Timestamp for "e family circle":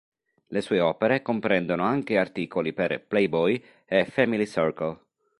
3.85-4.97